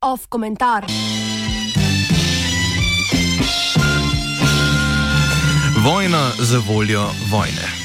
[0.00, 0.84] Off komentar.
[5.84, 7.75] Vojna za voljo vojne.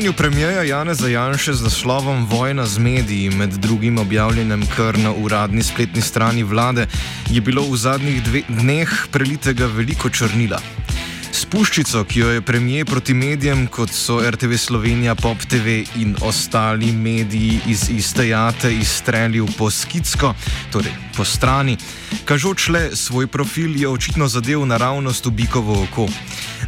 [0.00, 5.62] Mnenju premijeja Jana Zajanše z naslovom Vojna z mediji, med drugim objavljenem kar na uradni
[5.62, 6.86] spletni strani vlade,
[7.30, 10.60] je bilo v zadnjih dneh prelitega veliko črnila.
[11.32, 16.92] Spuščico, ki jo je premijer proti medijem, kot so RTV Slovenija, Pop TV in ostali
[16.92, 20.32] mediji iz iste jate, izstrelil po skitsko,
[20.72, 21.76] torej po strani,
[22.24, 26.08] kažoč le svoj profil, je očitno zadev naravnost v bikovo oko.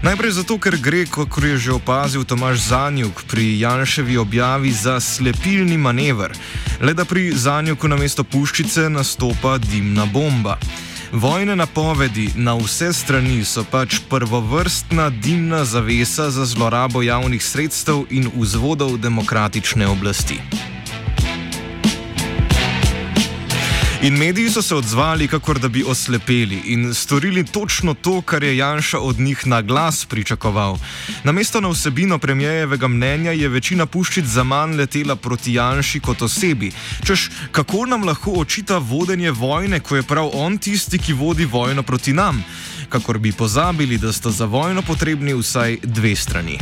[0.02, 5.79] Najprej zato, ker gre, kot je že opazil Tomaš Zanjuk pri Janševi objavi, za slepilni
[5.79, 6.35] manever,
[6.82, 10.59] le da pri Zanjuku na mesto puščice nastopa dimna bomba.
[11.12, 18.27] Vojne napovedi na vse strani so pač prvovrstna dimna zavesa za zlorabo javnih sredstev in
[18.34, 20.40] vzvodov demokratične oblasti.
[24.03, 28.57] In mediji so se odzvali, kakor da bi oslepeli in storili točno to, kar je
[28.57, 30.79] Janša od njih na glas pričakoval.
[31.25, 36.73] Namesto na vsebino premijejevega mnenja je večina puščic za manj letela proti Janši kot osebi.
[37.07, 41.83] Češ, kako nam lahko očita vodenje vojne, ko je prav on tisti, ki vodi vojno
[41.83, 42.45] proti nam?
[42.89, 46.59] Kakor bi pozabili, da sta za vojno potrebni vsaj dve strani.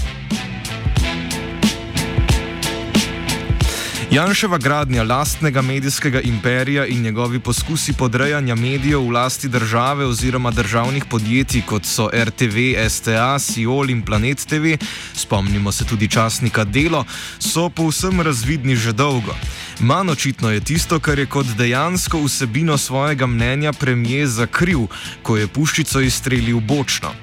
[4.11, 11.05] Janševa gradnja lastnega medijskega imperija in njegovi poskusi podrejanja medijev v lasti države oziroma državnih
[11.05, 14.75] podjetij, kot so RTV, STA, Siol in Planet TV,
[15.14, 17.05] spomnimo se tudi časnika Delo,
[17.38, 19.34] so povsem razvidni že dolgo.
[19.81, 24.87] Manj očitno je tisto, kar je kot dejansko vsebino svojega mnenja premije zakril,
[25.22, 27.15] ko je puščico izstrelil bočno.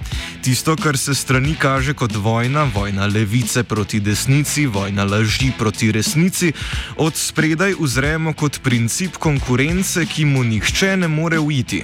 [0.42, 6.54] Tisto, kar se strani kaže kot vojna, vojna levice proti desnici, vojna laži proti resnici,
[6.98, 11.84] od spredaj uzremo kot princip konkurence, ki mu nihče ne more uiti.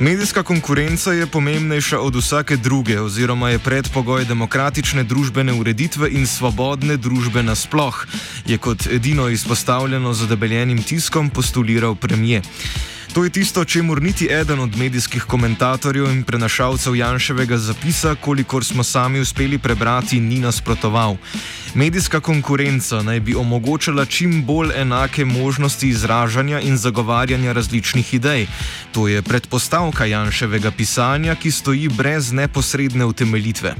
[0.00, 6.96] Medijska konkurenca je pomembnejša od vsake druge, oziroma je predpogoj demokratične družbene ureditve in svobodne
[6.96, 8.06] družbe nasploh,
[8.46, 12.42] je kot edino izpostavljeno z debeljenim tiskom postuliral premijer.
[13.16, 18.84] To je tisto, čemu niti eden od medijskih komentatorjev in prenašalcev Janševega zapisa, kolikor smo
[18.84, 21.16] sami uspeli prebrati, ni nasprotoval.
[21.76, 28.46] Medijska konkurenca naj bi omogočala čim bolj enake možnosti izražanja in zagovarjanja različnih idej.
[28.92, 33.74] To je predpostavka Janševega pisanja, ki stoji brez neposredne utemeljitve.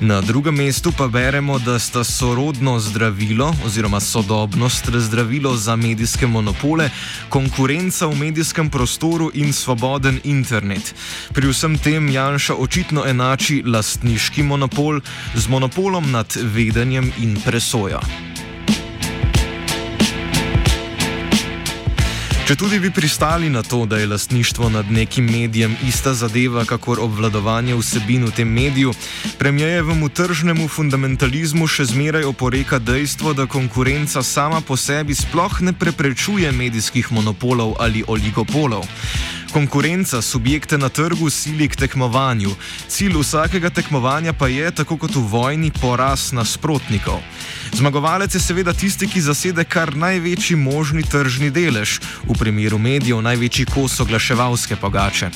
[0.00, 6.90] Na drugem mestu pa beremo, da sta sorodno zdravilo oziroma sodobnost zdravilo za medijske monopole,
[7.28, 10.94] konkurenca v medijskem prostoru in svoboden internet.
[11.32, 15.00] Pri vsem tem Janša očitno enači lastniški monopol
[15.34, 18.00] z monopolom nad vedenjem in presojo.
[22.44, 27.00] Če tudi bi pristali na to, da je lastništvo nad nekim medijem ista zadeva, kakor
[27.00, 28.92] obvladovanje vsebin v tem mediju,
[29.40, 36.52] premijejevemu tržnemu fundamentalizmu še zmeraj oporeka dejstvo, da konkurenca sama po sebi sploh ne preprečuje
[36.52, 38.84] medijskih monopolov ali oligopolov.
[39.54, 42.50] Konkurenca subjekte na trgu sili k tekmovanju.
[42.88, 47.20] Cilj vsakega tekmovanja pa je, tako kot v vojni, poraz nasprotnikov.
[47.72, 53.66] Zmagovalec je seveda tisti, ki zasede kar največji možni tržni delež, v primeru medijev največji
[53.70, 55.30] kos oglaševalske pogače.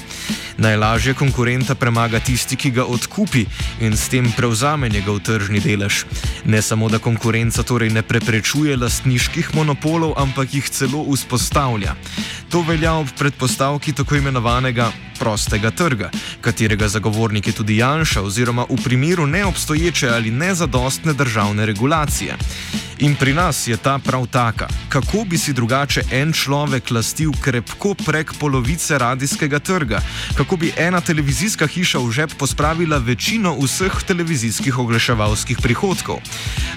[0.59, 3.45] Najlažje konkurenta premaga tisti, ki ga odkupi
[3.81, 6.03] in s tem prevzame njegov tržni delež.
[6.45, 11.95] Ne samo, da konkurenca torej ne preprečuje lastniških monopolov, ampak jih celo vzpostavlja.
[12.51, 16.11] To velja ob predpostavki tako imenovanega prostega trga,
[16.41, 22.37] katerega zagovornik je tudi Janša, oziroma v primeru neobstoječe ali nezadostne državne regulacije.
[22.99, 24.67] In pri nas je ta prav taka.
[24.89, 30.01] Kako bi si drugače en človek lastil krepko prek polovice radijskega trga?
[30.35, 36.19] Kako bi ena televizijska hiša v žep pospravila večino vseh televizijskih oglaševalskih prihodkov?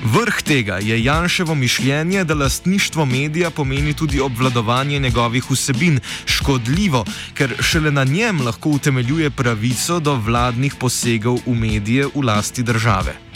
[0.03, 7.55] Vrh tega je Janševo mišljenje, da lastništvo medija pomeni tudi obvladovanje njegovih vsebin, škodljivo, ker
[7.59, 13.30] šele na njem lahko utemeljuje pravico do vladnih posegov v medije v lasti države.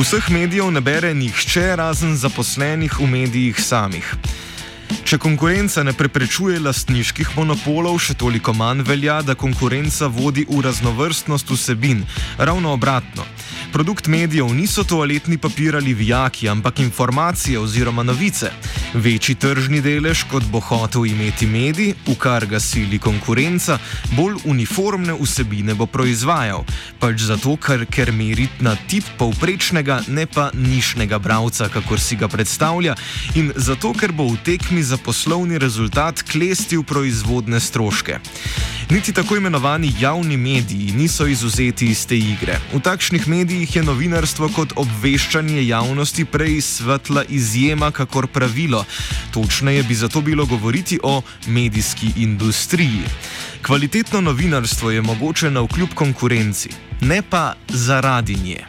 [0.00, 4.06] Vseh medijev ne bere nihče razen zaposlenih v medijih samih.
[5.04, 11.52] Če konkurenca ne preprečuje lastniških monopolov, še toliko manj velja, da konkurenca vodi v raznovrstnost
[11.52, 12.00] vsebin.
[12.38, 13.28] Ravno obratno.
[13.72, 18.50] Produkt medijev niso toaletni papir ali vijaki, ampak informacije oziroma novice.
[18.94, 23.78] Večji tržni delež, kot bo hotel imeti medij, v kar ga sili konkurenca,
[24.16, 26.64] bolj uniformne vsebine bo proizvajal.
[26.98, 32.28] Pač zato, ker, ker meri na tip povprečnega, ne pa nišnega bravca, kakor si ga
[32.28, 32.96] predstavlja,
[33.38, 38.18] in zato, ker bo v tekmi za poslovni rezultat klestil proizvodne stroške.
[38.90, 42.58] Niti tako imenovani javni mediji niso izuzeti iz te igre.
[42.74, 48.84] V takšnih medijih je novinarstvo kot obveščanje javnosti prej svetla izjema, kakor pravilo.
[49.30, 53.02] Točneje bi zato bilo govoriti o medijski industriji.
[53.66, 56.68] Kvalitetno novinarstvo je mogoče na vkljub konkurenci,
[57.00, 58.64] ne pa zaradi nje.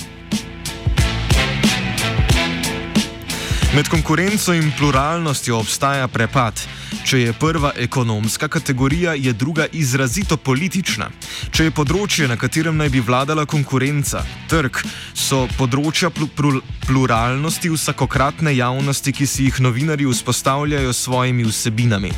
[3.76, 6.81] Med konkurenco in pluralnostjo obstaja prepad.
[7.04, 11.10] Če je prva ekonomska kategorija, je druga izrazito politična.
[11.52, 14.84] Če je področje, na katerem naj bi vladala konkurenca, trg,
[15.16, 22.12] so področja pl pl pluralnosti vsakokratne javnosti, ki si jih novinari vzpostavljajo s svojimi vsebinami.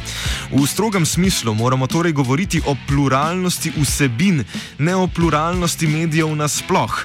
[0.49, 4.41] V strogem smislu moramo torej govoriti o pluralnosti vsebin,
[4.79, 6.95] ne o pluralnosti medijev nasploh.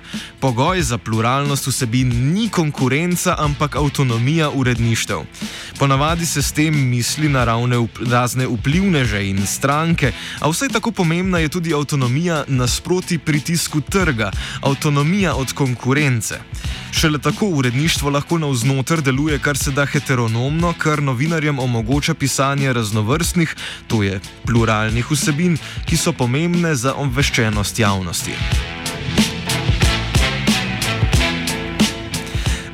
[0.41, 5.27] Pogoj za pluralnost vsebin ni konkurenca, ampak avtonomija uredništev.
[5.79, 7.58] Ponavadi se s tem misli na ravni
[8.11, 15.35] razne vplivneže in stranke, a vse tako pomembna je tudi avtonomija nasproti pritisku trga, avtonomija
[15.35, 16.39] od konkurence.
[16.93, 23.57] Šele tako uredništvo lahko navznoter deluje kar se da heteronomno, kar novinarjem omogoča pisanje raznovrstnih,
[23.87, 28.35] to je pluralnih vsebin, ki so pomembne za obveščenost javnosti.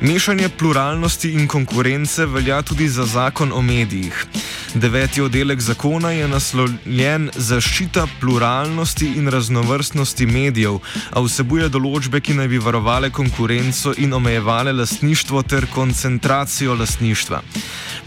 [0.01, 4.25] Mešanje pluralnosti in konkurence velja tudi za zakon o medijih.
[4.75, 10.81] Deveti oddelek zakona je naslovljen zaščita pluralnosti in raznovrstnosti medijev,
[11.15, 17.39] a vsebuje določbe, ki naj bi varovale konkurenco in omejevale lastništvo ter koncentracijo lastništva.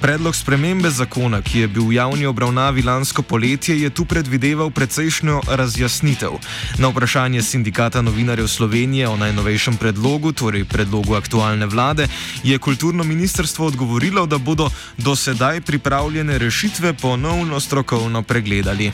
[0.03, 5.41] Predlog spremembe zakona, ki je bil v javni obravnavi lansko poletje, je tu predvideval precejšnjo
[5.49, 6.37] razjasnitev.
[6.79, 12.06] Na vprašanje sindikata novinarjev Slovenije o najnovejšem predlogu, torej predlogu aktualne vlade,
[12.44, 14.69] je kulturno ministrstvo odgovorilo, da bodo
[14.99, 16.57] do sedaj pripravljene rešitve
[16.93, 18.93] ponovno strokovno pregledali.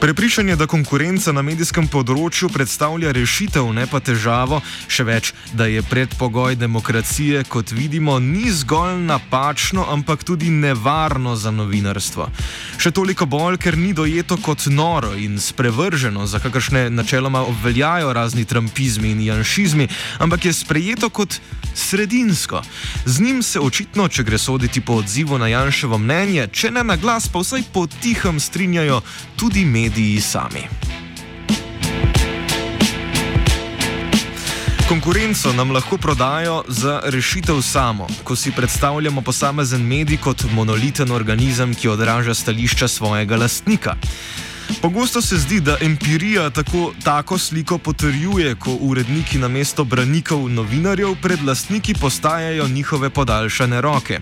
[0.00, 5.82] Prepričanje, da konkurenca na medijskem področju predstavlja rešitev, ne pa težavo, še več, da je
[5.82, 12.28] predpogoj demokracije, kot vidimo, ni zgolj napačno, ampak tudi nevarno za novinarstvo.
[12.78, 18.46] Še toliko bolj, ker ni dojeto kot noro in sprevrženo, za kakršne načeloma obveljajo razni
[18.46, 19.88] trumpizmi in janšizmi,
[20.22, 21.40] ampak je sprejeto kot
[21.74, 22.62] sredinsko.
[23.02, 26.96] Z njim se očitno, če gre soditi po odzivu na Janševo mnenje, če ne na
[26.98, 29.02] glas, pa vsaj potihem strinjajo
[29.38, 30.68] tudi mediji mediji sami.
[34.88, 41.74] Konkurenco nam lahko prodajo za rešitev samo, ko si predstavljamo posamezen medij kot monoliten organizem,
[41.74, 43.96] ki odraža stališča svojega lastnika.
[44.82, 51.14] Pogosto se zdi, da empirija tako, tako sliko potrjuje, ko uredniki na mesto branikov novinarjev
[51.22, 54.20] pred lastniki postajajo njihove podaljšane roke.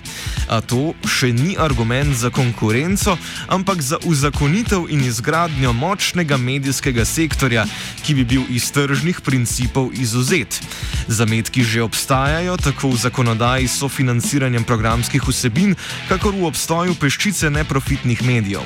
[0.49, 3.17] A to še ni argument za konkurenco,
[3.49, 7.67] ampak za uzakonitev in izgradnjo močnega medijskega sektorja,
[8.03, 10.61] ki bi bil iz tržnih principov izuzet.
[11.09, 15.75] Zametki že obstajajo, tako v zakonodaji s sofinanciranjem programskih vsebin,
[16.09, 18.65] kakor v obstoju peščice neprofitnih medijev.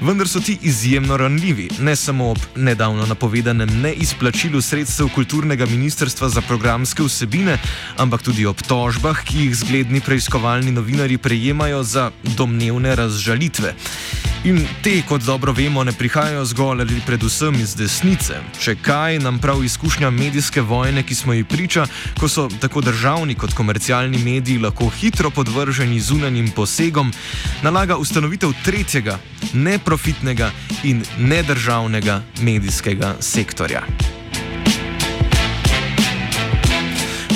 [0.00, 6.40] Vendar so ti izjemno ranljivi, ne samo ob nedavno napovedanem neizplačilu sredstev kulturnega ministrstva za
[6.40, 7.58] programske vsebine,
[7.96, 13.74] ampak tudi ob tožbah, ki jih zgledni preiskovalni novinari prejemajo za domnevne razžalitve.
[14.44, 18.40] In te, kot dobro vemo, ne prihajajo zgolj ali predvsem iz desnice.
[18.58, 21.86] Če kaj, nam prav izkušnja medijske vojne, ki smo ji priča,
[22.18, 27.12] ko so tako državni kot komercialni mediji lahko hitro podvrženi zunanjim posegom,
[27.62, 29.18] nalaga ustanovitev tretjega,
[29.52, 30.50] neprofitnega
[30.82, 33.82] in nedržavnega medijskega sektorja.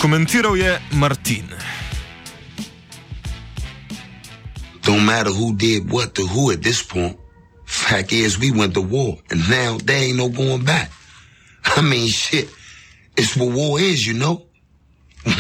[0.01, 1.45] Komentiral je Martin.
[4.85, 7.17] Don't matter who did what to who at this point.
[7.65, 10.91] Fact is, we went to war, and now there ain't no going back.
[11.77, 12.49] I mean, shit,
[13.17, 14.47] it's what war is, you know?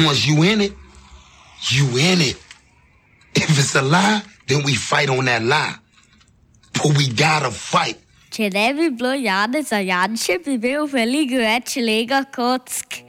[0.01, 0.73] Once you in it,
[1.71, 2.37] you in it.
[3.35, 5.77] If it's a lie, then we fight on that lie.
[6.83, 7.97] But we gotta fight.
[8.31, 13.06] Če ne bi bilo Janeza Janše, bi bil veliko več lega kock.